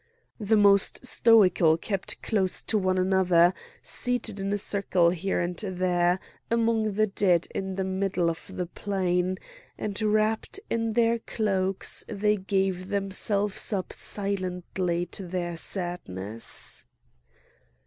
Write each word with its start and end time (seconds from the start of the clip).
The 0.39 0.57
most 0.57 1.05
stoical 1.05 1.77
kept 1.77 2.23
close 2.23 2.63
to 2.63 2.79
one 2.79 2.97
another, 2.97 3.53
seated 3.83 4.39
in 4.39 4.51
a 4.51 4.57
circle 4.57 5.11
here 5.11 5.39
and 5.39 5.55
there, 5.57 6.19
among 6.49 6.93
the 6.93 7.05
dead 7.05 7.47
in 7.53 7.75
the 7.75 7.83
middle 7.83 8.27
of 8.27 8.49
the 8.51 8.65
plain; 8.65 9.37
and 9.77 10.01
wrapped 10.01 10.59
in 10.71 10.93
their 10.93 11.19
cloaks 11.19 12.03
they 12.09 12.35
gave 12.35 12.87
themselves 12.87 13.71
up 13.71 13.93
silently 13.93 15.05
to 15.05 15.27
their 15.27 15.55
sadness. 15.55 16.87